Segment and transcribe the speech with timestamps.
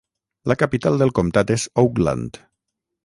[0.51, 2.41] La capital del comtat és Oakland.